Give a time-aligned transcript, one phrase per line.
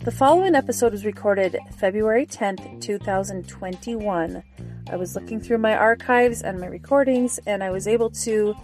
[0.00, 4.42] The following episode was recorded February 10th, 2021.
[4.90, 8.56] I was looking through my archives and my recordings, and I was able to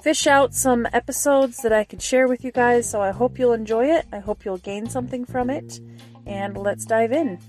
[0.00, 2.88] fish out some episodes that I could share with you guys.
[2.88, 4.06] So I hope you'll enjoy it.
[4.12, 5.80] I hope you'll gain something from it.
[6.26, 7.40] And let's dive in.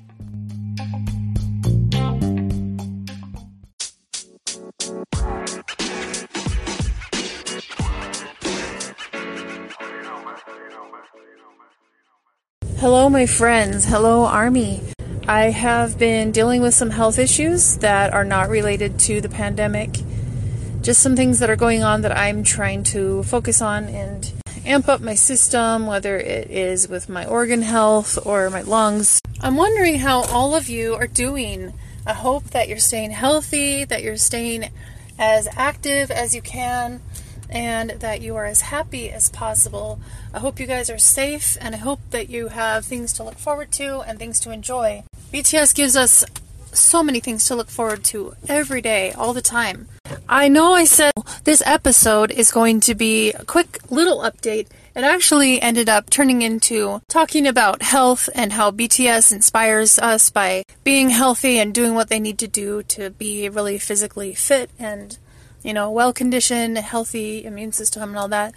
[12.91, 13.85] Hello, my friends.
[13.85, 14.81] Hello, Army.
[15.27, 19.99] I have been dealing with some health issues that are not related to the pandemic.
[20.81, 24.33] Just some things that are going on that I'm trying to focus on and
[24.65, 29.21] amp up my system, whether it is with my organ health or my lungs.
[29.39, 31.73] I'm wondering how all of you are doing.
[32.07, 34.71] I hope that you're staying healthy, that you're staying
[35.19, 37.01] as active as you can
[37.49, 39.99] and that you are as happy as possible.
[40.33, 43.37] I hope you guys are safe and I hope that you have things to look
[43.37, 45.03] forward to and things to enjoy.
[45.33, 46.23] BTS gives us
[46.71, 49.87] so many things to look forward to every day, all the time.
[50.27, 51.11] I know I said
[51.43, 54.67] this episode is going to be a quick little update.
[54.95, 60.63] It actually ended up turning into talking about health and how BTS inspires us by
[60.83, 65.17] being healthy and doing what they need to do to be really physically fit and
[65.63, 68.53] you know, well conditioned, healthy immune system and all that.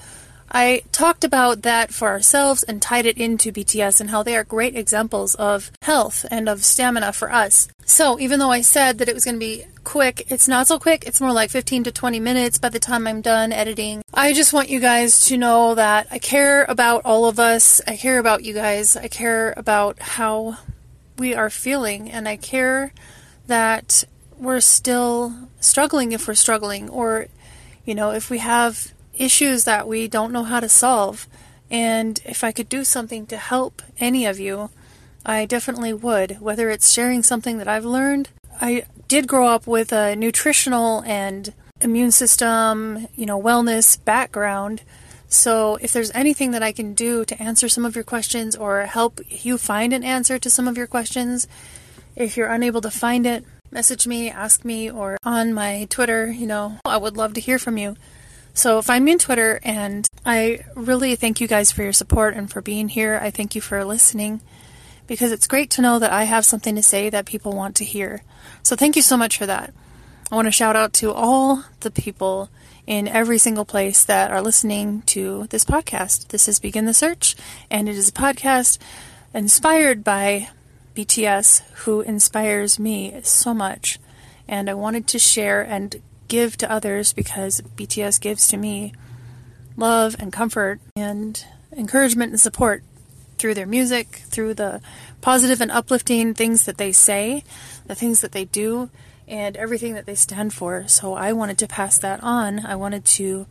[0.55, 4.45] I talked about that for ourselves and tied it into BTS and how they are
[4.45, 7.69] great examples of health and of stamina for us.
[7.87, 10.79] So, even though I said that it was going to be quick, it's not so
[10.79, 11.05] quick.
[11.07, 14.03] It's more like 15 to 20 minutes by the time I'm done editing.
[14.13, 17.81] I just want you guys to know that I care about all of us.
[17.87, 18.95] I care about you guys.
[18.95, 20.59] I care about how
[21.19, 22.93] we are feeling and I care
[23.47, 24.05] that
[24.43, 27.29] we're still struggling if we're struggling, or,
[27.85, 31.29] you know, if we have issues that we don't know how to solve.
[31.71, 34.71] And if I could do something to help any of you,
[35.25, 38.31] I definitely would, whether it's sharing something that I've learned.
[38.61, 44.83] I did grow up with a nutritional and immune system, you know, wellness background.
[45.29, 48.87] So if there's anything that I can do to answer some of your questions or
[48.87, 51.47] help you find an answer to some of your questions,
[52.17, 56.47] if you're unable to find it, message me, ask me, or on my Twitter, you
[56.47, 57.97] know, I would love to hear from you.
[58.55, 62.51] So find me on Twitter, and I really thank you guys for your support and
[62.51, 63.19] for being here.
[63.21, 64.43] I thank you for listening
[65.07, 67.85] because it's great to know that I have something to say that people want to
[67.85, 68.23] hear.
[68.63, 69.73] So thank you so much for that.
[70.31, 72.51] I want to shout out to all the people
[72.87, 76.29] in every single place that are listening to this podcast.
[76.29, 77.37] This is Begin the Search,
[77.71, 78.77] and it is a podcast
[79.33, 80.49] inspired by
[80.95, 83.99] BTS, who inspires me so much.
[84.49, 88.93] And I wanted to share and give to others because BTS gives to me
[89.77, 91.45] love and comfort and
[91.77, 92.83] encouragement and support
[93.39, 94.81] through their music, through the
[95.21, 97.45] positive and uplifting things that they say,
[97.87, 98.91] the things that they do,
[99.27, 100.87] and everything that they stand for.
[100.87, 102.65] So I wanted to pass that on.
[102.65, 103.47] I wanted to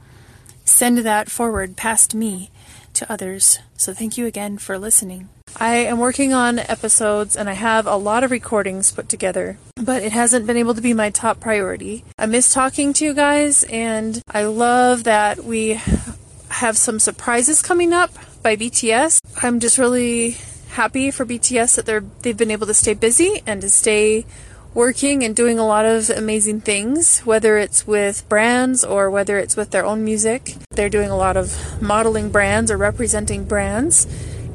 [0.63, 2.51] send that forward past me
[2.93, 3.59] to others.
[3.75, 5.29] So thank you again for listening.
[5.57, 10.01] I am working on episodes and I have a lot of recordings put together, but
[10.01, 12.03] it hasn't been able to be my top priority.
[12.17, 15.79] I miss talking to you guys and I love that we
[16.49, 19.19] have some surprises coming up by BTS.
[19.41, 20.37] I'm just really
[20.71, 24.25] happy for BTS that they're they've been able to stay busy and to stay
[24.73, 29.57] working and doing a lot of amazing things, whether it's with brands or whether it's
[29.57, 30.55] with their own music.
[30.71, 34.07] They're doing a lot of modeling brands or representing brands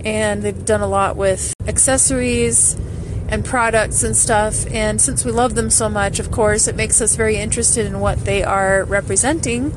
[0.04, 2.74] and they've done a lot with accessories
[3.28, 4.66] and products and stuff.
[4.72, 8.00] And since we love them so much, of course, it makes us very interested in
[8.00, 9.72] what they are representing.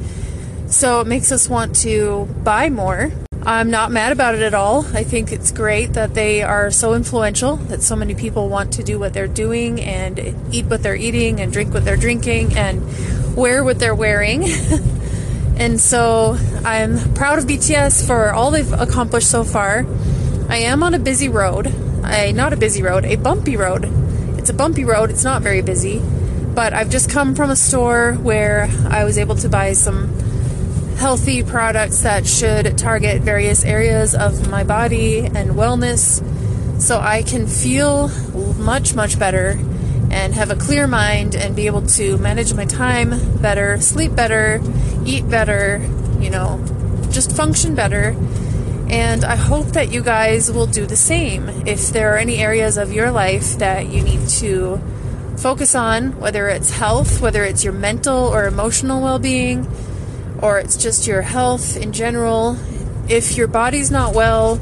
[0.68, 3.12] So it makes us want to buy more.
[3.44, 4.86] I'm not mad about it at all.
[4.94, 8.84] I think it's great that they are so influential, that so many people want to
[8.84, 13.36] do what they're doing and eat what they're eating and drink what they're drinking and
[13.36, 14.44] wear what they're wearing.
[15.60, 19.86] and so I'm proud of BTS for all they've accomplished so far.
[20.48, 21.68] I am on a busy road.
[22.04, 23.86] I not a busy road, a bumpy road.
[24.38, 25.10] It's a bumpy road.
[25.10, 26.00] It's not very busy,
[26.56, 30.08] but I've just come from a store where I was able to buy some
[30.98, 36.24] healthy products that should target various areas of my body and wellness
[36.82, 38.08] so I can feel
[38.58, 39.60] much much better
[40.12, 44.62] and have a clear mind and be able to manage my time better, sleep better,
[45.06, 45.78] eat better,
[46.20, 46.64] you know,
[47.12, 48.16] just function better
[48.90, 51.48] and I hope that you guys will do the same.
[51.68, 54.82] If there are any areas of your life that you need to
[55.38, 59.68] focus on, whether it's health, whether it's your mental or emotional well being,
[60.42, 62.58] or it's just your health in general,
[63.08, 64.60] if your body's not well,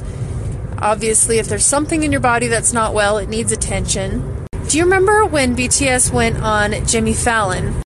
[0.78, 4.37] obviously, if there's something in your body that's not well, it needs attention.
[4.68, 7.82] Do you remember when BTS went on Jimmy Fallon?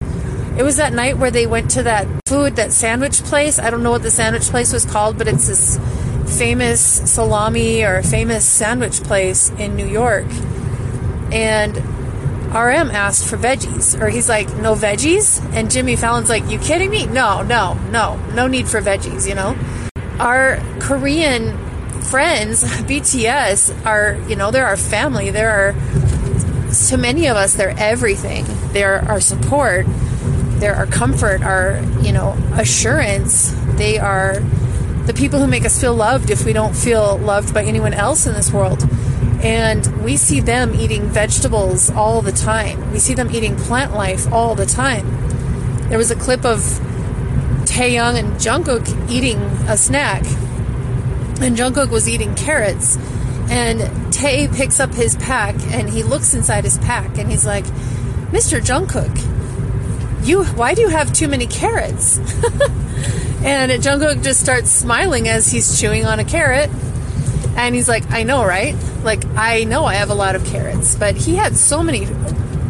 [0.58, 3.60] It was that night where they went to that food, that sandwich place.
[3.60, 5.80] I don't know what the sandwich place was called, but it's this
[6.40, 10.26] famous salami or famous sandwich place in New York.
[11.32, 11.78] And
[12.48, 15.40] RM asked for veggies, or he's like, no veggies?
[15.54, 17.06] And Jimmy Fallon's like, you kidding me?
[17.06, 19.56] No, no, no, no need for veggies, you know?
[20.20, 21.56] Our Korean
[22.02, 25.30] friends, BTS, are, you know, they're our family.
[25.30, 25.76] They're our,
[26.72, 28.46] to many of us, they're everything.
[28.72, 29.86] They're our support.
[30.60, 33.54] They're our comfort, our, you know, assurance.
[33.78, 34.40] They are
[35.06, 38.28] the people who make us feel loved if we don't feel loved by anyone else
[38.28, 38.88] in this world.
[39.44, 42.92] And we see them eating vegetables all the time.
[42.92, 45.90] We see them eating plant life all the time.
[45.90, 46.60] There was a clip of
[47.66, 50.24] Taehyung and Jungkook eating a snack,
[51.42, 52.98] and Jungkook was eating carrots.
[53.52, 57.66] And Tae picks up his pack and he looks inside his pack and he's like,
[58.32, 58.62] Mr.
[58.62, 62.18] Jungkook, you why do you have too many carrots?
[63.44, 66.70] and Jungkook just starts smiling as he's chewing on a carrot.
[67.58, 68.74] And he's like, I know, right?
[69.04, 72.06] Like, I know I have a lot of carrots, but he had so many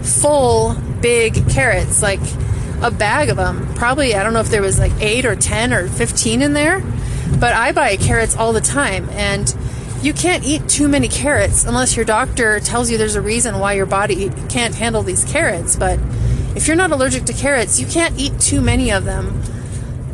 [0.01, 2.21] full, big carrots, like
[2.81, 3.71] a bag of them.
[3.75, 6.81] Probably, I don't know if there was like eight or 10 or 15 in there,
[7.39, 9.07] but I buy carrots all the time.
[9.11, 9.47] And
[10.01, 13.73] you can't eat too many carrots unless your doctor tells you there's a reason why
[13.73, 15.75] your body can't handle these carrots.
[15.75, 15.99] But
[16.55, 19.41] if you're not allergic to carrots, you can't eat too many of them.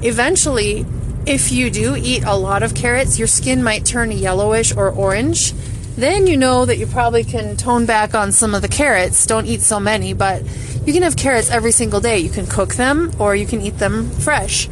[0.01, 0.85] Eventually,
[1.25, 5.53] if you do eat a lot of carrots, your skin might turn yellowish or orange.
[5.95, 9.25] Then you know that you probably can tone back on some of the carrots.
[9.25, 10.43] Don't eat so many, but
[10.85, 12.19] you can have carrots every single day.
[12.19, 14.69] You can cook them or you can eat them fresh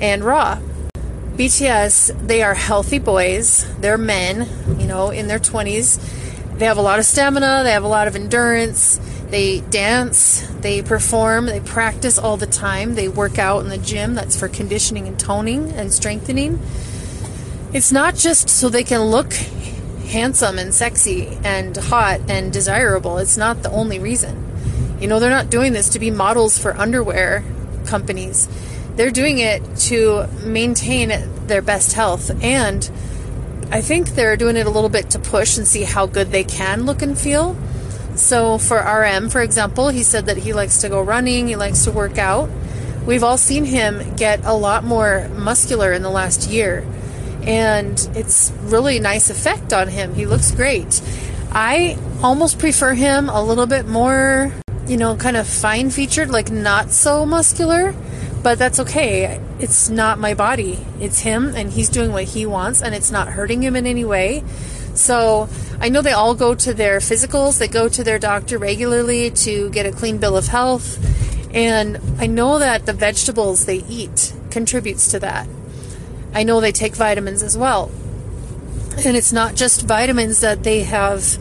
[0.00, 0.58] and raw.
[1.36, 3.66] BTS, they are healthy boys.
[3.78, 4.48] They're men,
[4.80, 6.58] you know, in their 20s.
[6.58, 8.98] They have a lot of stamina, they have a lot of endurance.
[9.28, 12.94] They dance, they perform, they practice all the time.
[12.94, 14.14] They work out in the gym.
[14.14, 16.60] That's for conditioning and toning and strengthening.
[17.72, 19.32] It's not just so they can look
[20.06, 23.18] handsome and sexy and hot and desirable.
[23.18, 24.44] It's not the only reason.
[25.00, 27.44] You know, they're not doing this to be models for underwear
[27.84, 28.48] companies.
[28.96, 31.12] They're doing it to maintain
[31.46, 32.30] their best health.
[32.42, 32.90] And
[33.70, 36.44] I think they're doing it a little bit to push and see how good they
[36.44, 37.56] can look and feel.
[38.14, 41.84] So for RM, for example, he said that he likes to go running, he likes
[41.84, 42.48] to work out.
[43.06, 46.84] We've all seen him get a lot more muscular in the last year,
[47.42, 50.14] and it's really nice effect on him.
[50.14, 51.00] He looks great.
[51.52, 54.52] I almost prefer him a little bit more,
[54.88, 57.94] you know, kind of fine featured, like not so muscular,
[58.42, 59.40] but that's okay.
[59.58, 60.78] It's not my body.
[61.00, 64.04] It's him, and he's doing what he wants, and it's not hurting him in any
[64.04, 64.44] way.
[64.94, 65.48] So
[65.80, 69.68] I know they all go to their physicals, they go to their doctor regularly to
[69.70, 70.98] get a clean bill of health.
[71.54, 75.48] And I know that the vegetables they eat contributes to that.
[76.34, 77.90] I know they take vitamins as well.
[79.04, 81.38] And it's not just vitamins that they have,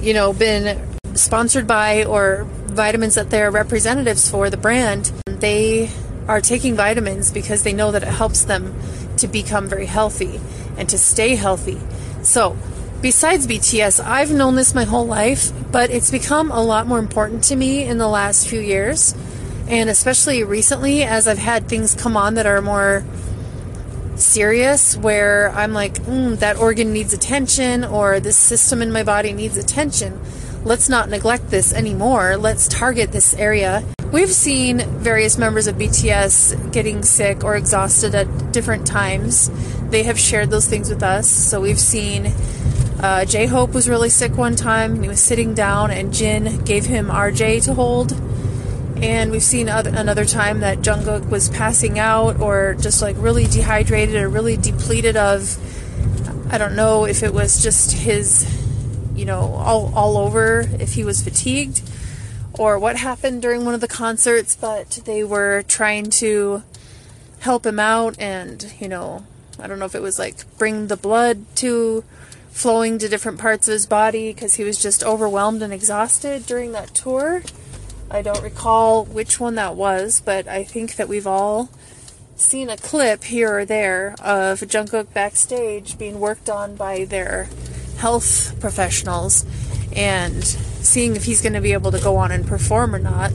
[0.00, 0.80] you know, been
[1.14, 5.12] sponsored by or vitamins that they're representatives for the brand.
[5.26, 5.90] They
[6.30, 8.72] are taking vitamins because they know that it helps them
[9.16, 10.40] to become very healthy
[10.78, 11.76] and to stay healthy.
[12.22, 12.56] So,
[13.02, 17.42] besides BTS, I've known this my whole life, but it's become a lot more important
[17.44, 19.12] to me in the last few years.
[19.66, 23.04] And especially recently, as I've had things come on that are more
[24.14, 29.32] serious, where I'm like, mm, that organ needs attention, or this system in my body
[29.32, 30.20] needs attention.
[30.62, 32.36] Let's not neglect this anymore.
[32.36, 33.82] Let's target this area.
[34.12, 39.48] We've seen various members of BTS getting sick or exhausted at different times.
[39.88, 41.30] They have shared those things with us.
[41.30, 42.26] So we've seen
[42.98, 46.86] uh, J Hope was really sick one time he was sitting down, and Jin gave
[46.86, 48.12] him RJ to hold.
[49.00, 53.44] And we've seen other, another time that Jungkook was passing out or just like really
[53.44, 55.56] dehydrated or really depleted of.
[56.52, 58.44] I don't know if it was just his,
[59.14, 61.82] you know, all, all over, if he was fatigued
[62.60, 66.62] or what happened during one of the concerts, but they were trying to
[67.38, 69.24] help him out and, you know,
[69.58, 72.04] I don't know if it was like bring the blood to
[72.50, 76.72] flowing to different parts of his body because he was just overwhelmed and exhausted during
[76.72, 77.42] that tour.
[78.10, 81.70] I don't recall which one that was, but I think that we've all
[82.36, 87.48] seen a clip here or there of Jungkook backstage being worked on by their
[87.96, 89.46] health professionals
[89.96, 93.32] and seeing if he's going to be able to go on and perform or not.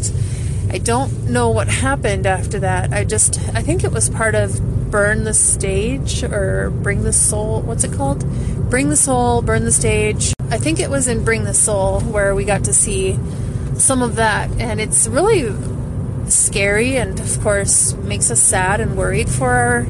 [0.69, 2.91] I don't know what happened after that.
[2.91, 7.61] I just I think it was part of burn the stage or bring the soul.
[7.61, 8.25] What's it called?
[8.69, 10.33] Bring the soul, burn the stage.
[10.49, 13.19] I think it was in Bring the Soul where we got to see
[13.77, 15.53] some of that, and it's really
[16.29, 19.87] scary and, of course, makes us sad and worried for our,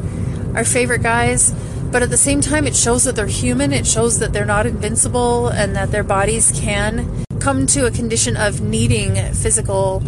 [0.55, 1.51] our favorite guys.
[1.91, 4.65] But at the same time, it shows that they're human, it shows that they're not
[4.65, 10.01] invincible, and that their bodies can come to a condition of needing physical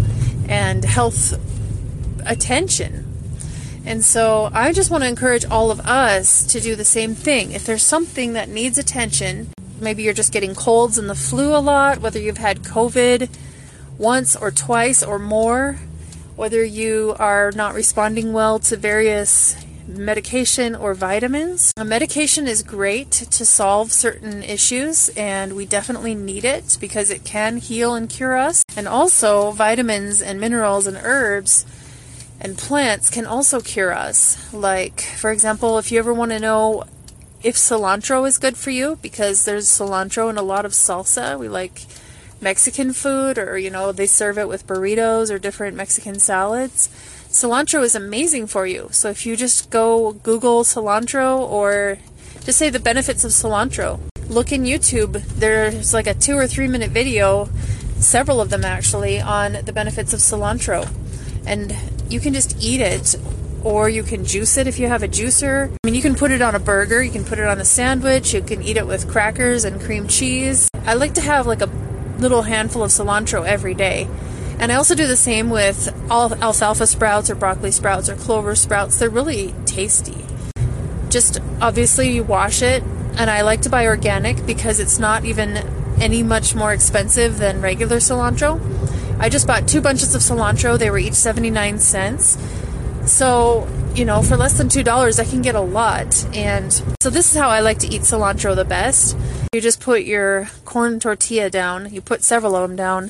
[0.50, 1.39] and health
[2.25, 3.06] attention.
[3.86, 7.51] And so I just want to encourage all of us to do the same thing.
[7.51, 11.62] If there's something that needs attention, maybe you're just getting colds and the flu a
[11.62, 13.29] lot, whether you've had COVID
[14.00, 15.74] once or twice or more,
[16.36, 19.56] whether you are not responding well to various
[19.88, 21.74] medication or vitamins.
[21.77, 27.24] A medication is great to solve certain issues, and we definitely need it because it
[27.24, 28.63] can heal and cure us.
[28.75, 31.65] And also, vitamins and minerals and herbs
[32.39, 34.53] and plants can also cure us.
[34.53, 36.84] Like, for example, if you ever want to know
[37.44, 41.48] if cilantro is good for you, because there's cilantro in a lot of salsa, we
[41.48, 41.86] like
[42.41, 46.89] Mexican food, or you know, they serve it with burritos or different Mexican salads.
[47.38, 48.89] Cilantro is amazing for you.
[48.91, 52.00] So if you just go Google cilantro or
[52.44, 55.22] just say the benefits of cilantro, look in YouTube.
[55.38, 57.48] There's like a two or three minute video,
[58.00, 60.89] several of them actually, on the benefits of cilantro.
[61.46, 61.75] And
[62.10, 63.15] you can just eat it
[63.63, 65.67] or you can juice it if you have a juicer.
[65.72, 67.65] I mean, you can put it on a burger, you can put it on a
[67.65, 70.67] sandwich, you can eat it with crackers and cream cheese.
[70.88, 71.70] I like to have like a
[72.17, 74.08] little handful of cilantro every day.
[74.60, 78.56] And I also do the same with all alfalfa sprouts or broccoli sprouts or clover
[78.56, 78.98] sprouts.
[78.98, 80.26] They're really tasty.
[81.10, 82.84] Just obviously you wash it,
[83.18, 85.58] and I like to buy organic because it's not even
[86.02, 88.60] any much more expensive than regular cilantro.
[89.20, 90.78] I just bought two bunches of cilantro.
[90.78, 92.38] They were each 79 cents.
[93.06, 96.26] So, you know, for less than $2, I can get a lot.
[96.36, 96.72] And
[97.02, 99.18] so this is how I like to eat cilantro the best.
[99.54, 103.10] You just put your corn tortilla down, you put several of them down,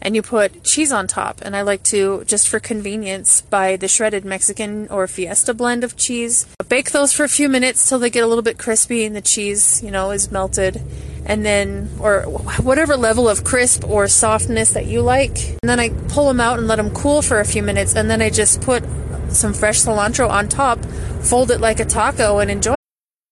[0.00, 1.40] and you put cheese on top.
[1.42, 5.96] And I like to, just for convenience, buy the shredded Mexican or Fiesta blend of
[5.96, 6.46] cheese.
[6.68, 9.20] Bake those for a few minutes till they get a little bit crispy and the
[9.20, 10.82] cheese, you know, is melted
[11.26, 12.22] and then or
[12.62, 15.50] whatever level of crisp or softness that you like.
[15.62, 18.10] And then I pull them out and let them cool for a few minutes and
[18.10, 18.82] then I just put
[19.28, 20.78] some fresh cilantro on top,
[21.22, 22.77] fold it like a taco and enjoy.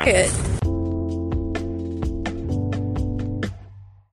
[0.00, 0.30] It.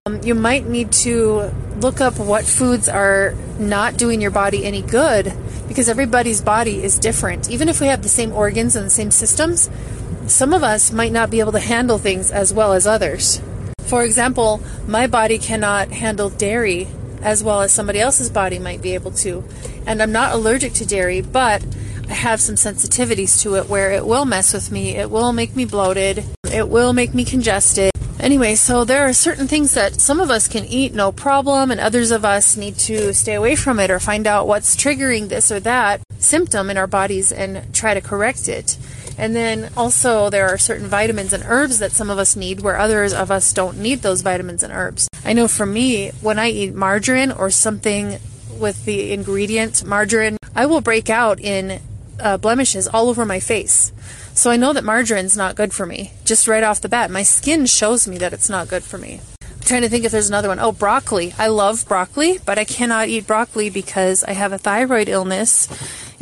[0.06, 4.82] Um, you might need to look up what foods are not doing your body any
[4.82, 5.34] good
[5.68, 7.50] because everybody's body is different.
[7.50, 9.70] Even if we have the same organs and the same systems,
[10.28, 13.42] some of us might not be able to handle things as well as others.
[13.80, 16.88] For example, my body cannot handle dairy
[17.22, 19.44] as well as somebody else's body might be able to.
[19.86, 21.64] And I'm not allergic to dairy, but
[22.10, 24.96] have some sensitivities to it where it will mess with me.
[24.96, 26.24] It will make me bloated.
[26.52, 27.92] It will make me congested.
[28.20, 31.80] Anyway, so there are certain things that some of us can eat no problem, and
[31.82, 35.52] others of us need to stay away from it or find out what's triggering this
[35.52, 38.78] or that symptom in our bodies and try to correct it.
[39.18, 42.78] And then also, there are certain vitamins and herbs that some of us need where
[42.78, 45.10] others of us don't need those vitamins and herbs.
[45.26, 48.20] I know for me, when I eat margarine or something
[48.58, 51.82] with the ingredient margarine, I will break out in
[52.24, 53.92] uh, blemishes all over my face.
[54.34, 56.12] So I know that margarine's not good for me.
[56.26, 59.22] Just right off the bat, my skin shows me that it's not good for me.
[59.42, 60.60] I'm trying to think if there's another one.
[60.60, 61.34] Oh, broccoli.
[61.38, 65.68] I love broccoli, but I cannot eat broccoli because I have a thyroid illness.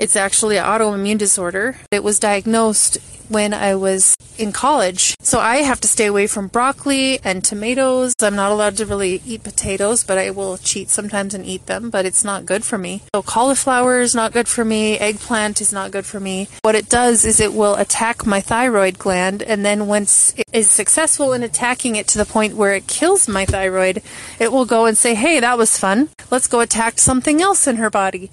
[0.02, 1.78] It's actually an autoimmune disorder.
[1.92, 2.98] It was diagnosed
[3.30, 5.16] when I was in college.
[5.20, 8.16] So I have to stay away from broccoli and tomatoes.
[8.20, 11.92] I'm not allowed to really eat potatoes, but I will cheat sometimes and eat them,
[11.92, 13.04] but it's not good for me.
[13.14, 14.98] So cauliflower is not good for me.
[14.98, 16.48] Eggplant is not good for me.
[16.64, 20.68] What it does is it will attack my thyroid gland, and then once it is
[20.68, 24.02] successful in attacking it to the point where it kills my thyroid,
[24.40, 26.10] it will go and say, hey, that was fun.
[26.32, 28.32] Let's go attack something else in her body.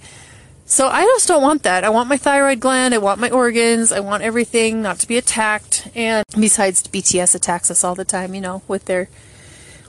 [0.68, 1.82] So I just don't want that.
[1.82, 2.92] I want my thyroid gland.
[2.92, 3.90] I want my organs.
[3.90, 5.88] I want everything not to be attacked.
[5.94, 9.08] And besides, BTS attacks us all the time, you know, with their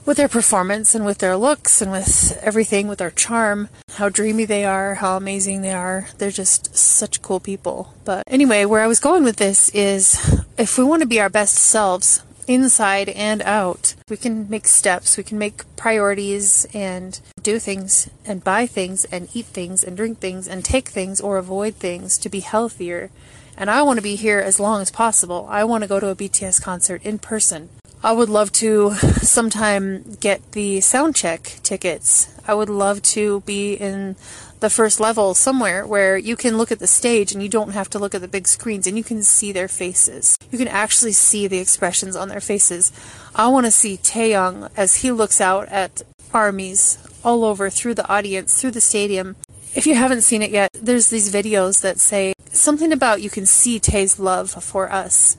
[0.06, 4.46] with their performance and with their looks and with everything, with their charm, how dreamy
[4.46, 6.08] they are, how amazing they are.
[6.16, 7.92] They're just such cool people.
[8.06, 11.28] But anyway, where I was going with this is if we want to be our
[11.28, 13.94] best selves, inside and out.
[14.08, 19.28] We can make steps, we can make priorities and do things and buy things and
[19.32, 23.12] eat things and drink things and take things or avoid things to be healthier.
[23.56, 25.46] And I want to be here as long as possible.
[25.48, 27.68] I want to go to a BTS concert in person.
[28.02, 32.34] I would love to sometime get the sound check tickets.
[32.48, 34.16] I would love to be in
[34.60, 37.90] the first level somewhere where you can look at the stage and you don't have
[37.90, 40.38] to look at the big screens and you can see their faces.
[40.50, 42.92] You can actually see the expressions on their faces.
[43.34, 46.02] I want to see Taehyung as he looks out at
[46.32, 49.36] armies all over through the audience, through the stadium.
[49.74, 53.46] If you haven't seen it yet, there's these videos that say something about you can
[53.46, 55.36] see Tae's love for us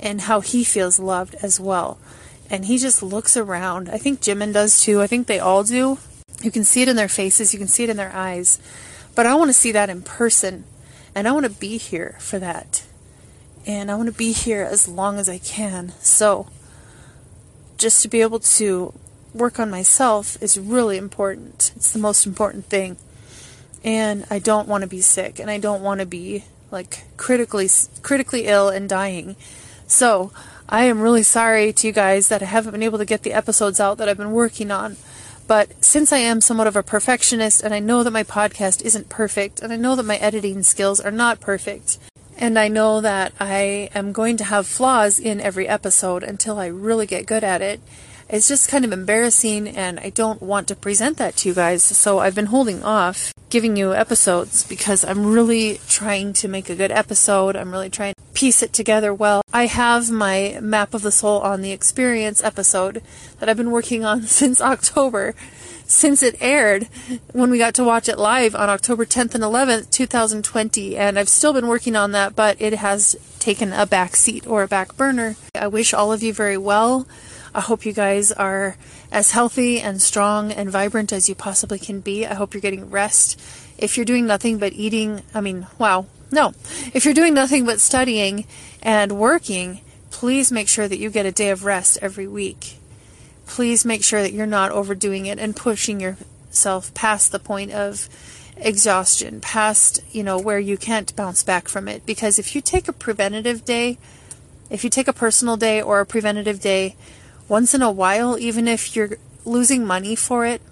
[0.00, 1.98] and how he feels loved as well.
[2.50, 3.88] And he just looks around.
[3.88, 5.00] I think Jimin does too.
[5.00, 5.98] I think they all do.
[6.44, 8.58] You can see it in their faces, you can see it in their eyes.
[9.14, 10.64] But I want to see that in person.
[11.14, 12.84] And I want to be here for that.
[13.66, 15.92] And I want to be here as long as I can.
[16.00, 16.48] So,
[17.78, 18.92] just to be able to
[19.32, 21.72] work on myself is really important.
[21.76, 22.98] It's the most important thing.
[23.82, 27.68] And I don't want to be sick and I don't want to be like critically
[28.02, 29.36] critically ill and dying.
[29.86, 30.30] So,
[30.68, 33.32] I am really sorry to you guys that I haven't been able to get the
[33.32, 34.96] episodes out that I've been working on.
[35.46, 39.10] But since I am somewhat of a perfectionist and I know that my podcast isn't
[39.10, 41.98] perfect and I know that my editing skills are not perfect,
[42.38, 46.66] and I know that I am going to have flaws in every episode until I
[46.66, 47.80] really get good at it,
[48.28, 51.84] it's just kind of embarrassing and I don't want to present that to you guys.
[51.84, 56.74] So I've been holding off giving you episodes because I'm really trying to make a
[56.74, 57.54] good episode.
[57.54, 59.42] I'm really trying to piece it together well.
[59.52, 63.00] I have my Map of the Soul on the Experience episode
[63.38, 65.36] that I've been working on since October.
[65.86, 66.88] Since it aired
[67.30, 71.28] when we got to watch it live on October 10th and 11th, 2020, and I've
[71.28, 74.96] still been working on that, but it has taken a back seat or a back
[74.96, 75.36] burner.
[75.54, 77.06] I wish all of you very well.
[77.54, 78.76] I hope you guys are
[79.12, 82.26] as healthy and strong and vibrant as you possibly can be.
[82.26, 83.40] I hope you're getting rest.
[83.78, 86.52] If you're doing nothing but eating, I mean, wow, no.
[86.92, 88.46] If you're doing nothing but studying
[88.82, 92.78] and working, please make sure that you get a day of rest every week.
[93.46, 98.08] Please make sure that you're not overdoing it and pushing yourself past the point of
[98.56, 102.04] exhaustion, past, you know, where you can't bounce back from it.
[102.04, 103.98] Because if you take a preventative day,
[104.70, 106.96] if you take a personal day or a preventative day,
[107.48, 110.62] once in a while, even if you're losing money for it.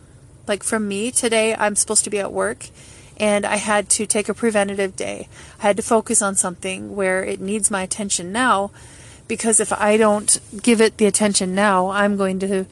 [0.46, 2.68] Like from me today, I'm supposed to be at work
[3.16, 5.28] and I had to take a preventative day.
[5.61, 8.70] I had to focus on something where it needs my attention now
[9.28, 12.66] because if I don't give it the attention now, I'm going to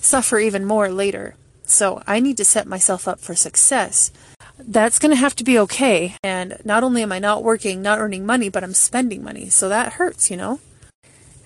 [0.00, 1.34] suffer even more later.
[1.64, 4.10] So I need to set myself up for success.
[4.58, 6.16] That's going to have to be okay.
[6.22, 9.48] And not only am I not working, not earning money, but I'm spending money.
[9.50, 10.60] So that hurts, you know?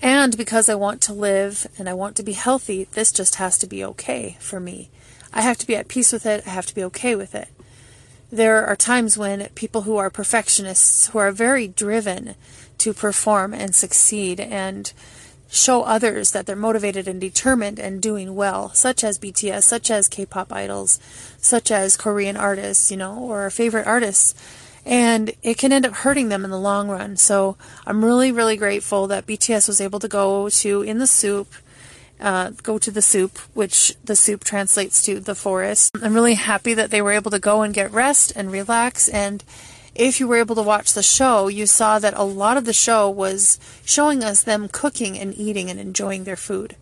[0.03, 3.59] And because I want to live and I want to be healthy, this just has
[3.59, 4.91] to be okay for me.
[5.33, 6.47] I have to be at peace with it.
[6.47, 7.49] I have to be okay with it.
[8.33, 12.35] There are times when people who are perfectionists, who are very driven
[12.79, 14.93] to perform and succeed and
[15.51, 20.09] show others that they're motivated and determined and doing well, such as BTS, such as
[20.09, 21.01] K pop idols,
[21.39, 24.35] such as Korean artists, you know, or our favorite artists
[24.85, 27.17] and it can end up hurting them in the long run.
[27.17, 31.49] So I'm really, really grateful that BTS was able to go to In the SOOP,
[32.21, 35.97] uh, go to the soup, which the soup translates to the forest.
[36.03, 39.09] I'm really happy that they were able to go and get rest and relax.
[39.09, 39.43] And
[39.95, 42.73] if you were able to watch the show, you saw that a lot of the
[42.73, 46.77] show was showing us them cooking and eating and enjoying their food.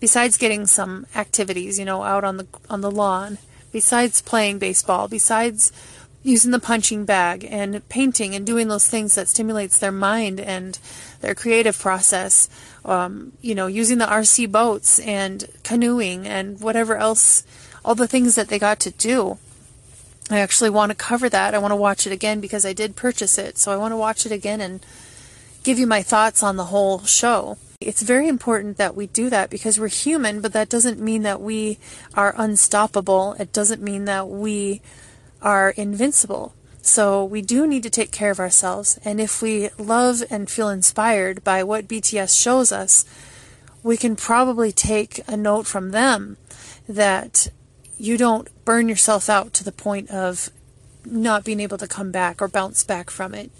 [0.00, 3.38] Besides getting some activities, you know, out on the on the lawn,
[3.72, 5.72] besides playing baseball, besides
[6.28, 10.78] using the punching bag and painting and doing those things that stimulates their mind and
[11.20, 12.48] their creative process.
[12.84, 17.42] Um, you know using the rc boats and canoeing and whatever else
[17.84, 19.38] all the things that they got to do.
[20.30, 21.54] I actually want to cover that.
[21.54, 23.58] I want to watch it again because i did purchase it.
[23.58, 24.84] So i want to watch it again and
[25.64, 27.58] give you my thoughts on the whole show.
[27.80, 31.40] It's very important that we do that because we're human, but that doesn't mean that
[31.40, 31.78] we
[32.14, 33.34] are unstoppable.
[33.38, 34.82] It doesn't mean that we
[35.42, 36.54] are invincible.
[36.82, 38.98] So we do need to take care of ourselves.
[39.04, 43.04] And if we love and feel inspired by what BTS shows us,
[43.82, 46.36] we can probably take a note from them
[46.88, 47.48] that
[47.98, 50.50] you don't burn yourself out to the point of
[51.04, 53.50] not being able to come back or bounce back from it.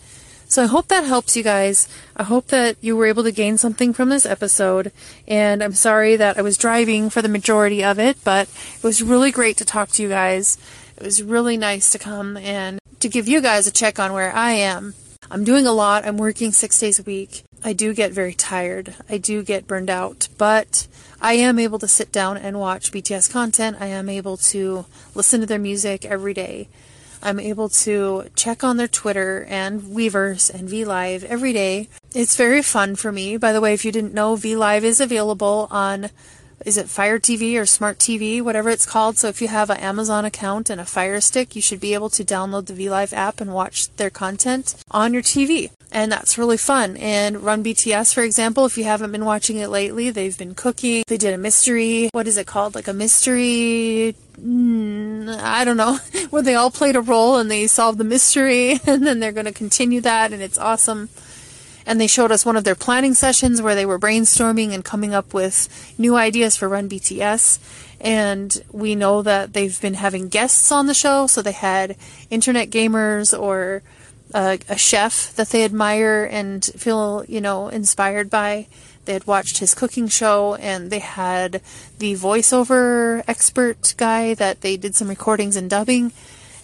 [0.46, 1.88] So I hope that helps you guys.
[2.16, 4.92] I hope that you were able to gain something from this episode.
[5.26, 9.02] And I'm sorry that I was driving for the majority of it, but it was
[9.02, 10.56] really great to talk to you guys.
[10.98, 14.34] It was really nice to come and to give you guys a check on where
[14.34, 14.94] I am.
[15.30, 16.04] I'm doing a lot.
[16.04, 17.44] I'm working six days a week.
[17.62, 18.96] I do get very tired.
[19.08, 20.88] I do get burned out, but
[21.20, 23.76] I am able to sit down and watch BTS content.
[23.78, 26.68] I am able to listen to their music every day.
[27.22, 31.88] I'm able to check on their Twitter and Weverse and VLive every day.
[32.12, 33.36] It's very fun for me.
[33.36, 36.10] By the way, if you didn't know, VLive is available on
[36.68, 39.16] is it Fire TV or Smart TV, whatever it's called.
[39.16, 42.10] So if you have an Amazon account and a Fire Stick, you should be able
[42.10, 45.70] to download the VLive app and watch their content on your TV.
[45.90, 46.98] And that's really fun.
[46.98, 51.04] And Run BTS, for example, if you haven't been watching it lately, they've been cooking.
[51.06, 52.10] They did a mystery.
[52.12, 52.74] What is it called?
[52.74, 55.98] Like a mystery mm, I don't know,
[56.30, 59.46] where they all played a role and they solved the mystery, and then they're going
[59.46, 61.08] to continue that, and it's awesome.
[61.88, 65.14] And they showed us one of their planning sessions where they were brainstorming and coming
[65.14, 67.58] up with new ideas for Run BTS.
[67.98, 71.96] And we know that they've been having guests on the show, so they had
[72.28, 73.82] internet gamers or
[74.34, 78.66] uh, a chef that they admire and feel, you know, inspired by.
[79.06, 81.62] They had watched his cooking show and they had
[81.98, 86.12] the voiceover expert guy that they did some recordings and dubbing.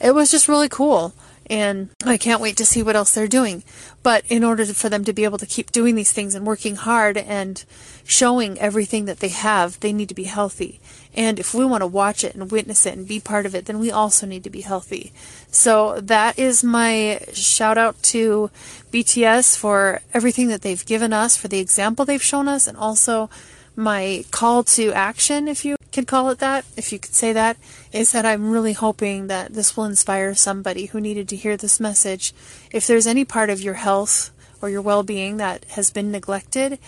[0.02, 1.14] It was just really cool
[1.50, 3.62] and I can't wait to see what else they're doing.
[4.02, 6.76] But in order for them to be able to keep doing these things and working
[6.76, 7.64] hard and
[8.04, 10.80] showing everything that they have, they need to be healthy.
[11.14, 13.66] And if we want to watch it and witness it and be part of it,
[13.66, 15.12] then we also need to be healthy.
[15.48, 18.50] So that is my shout out to
[18.92, 23.30] BTS for everything that they've given us, for the example they've shown us, and also
[23.76, 27.56] my call to action, if you could call it that, if you could say that,
[27.92, 31.78] is that I'm really hoping that this will inspire somebody who needed to hear this
[31.78, 32.34] message.
[32.72, 34.30] If there's any part of your health
[34.60, 36.78] or your well being that has been neglected,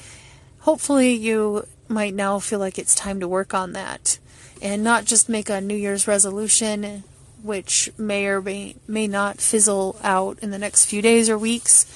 [0.61, 4.19] hopefully you might now feel like it's time to work on that
[4.61, 7.05] and not just make a New Year's resolution,
[7.43, 11.87] which may or may, may not fizzle out in the next few days or weeks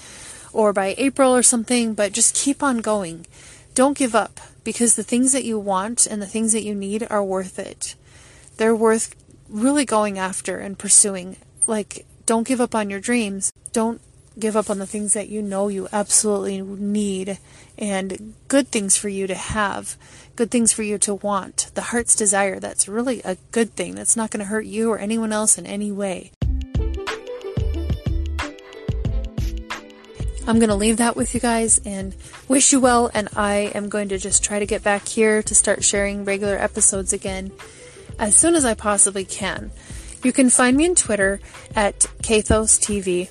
[0.53, 3.27] or by April or something, but just keep on going.
[3.75, 7.07] Don't give up because the things that you want and the things that you need
[7.11, 7.95] are worth it.
[8.57, 9.15] They're worth
[9.49, 11.37] really going after and pursuing.
[11.67, 13.53] Like, don't give up on your dreams.
[13.73, 14.01] Don't
[14.39, 17.39] give up on the things that you know you absolutely need
[17.79, 19.97] and good things for you to have,
[20.37, 21.71] good things for you to want.
[21.75, 23.95] The heart's desire, that's really a good thing.
[23.95, 26.33] That's not going to hurt you or anyone else in any way.
[30.51, 32.13] I'm going to leave that with you guys and
[32.49, 33.09] wish you well.
[33.15, 36.57] And I am going to just try to get back here to start sharing regular
[36.57, 37.53] episodes again
[38.19, 39.71] as soon as I possibly can.
[40.25, 41.39] You can find me on Twitter
[41.77, 43.29] at Kaethos TV.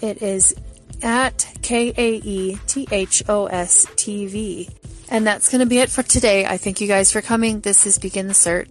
[0.00, 0.54] It is
[1.02, 4.70] at K A E T H O S T V.
[5.10, 6.46] And that's going to be it for today.
[6.46, 7.60] I thank you guys for coming.
[7.60, 8.70] This is Begin the Search.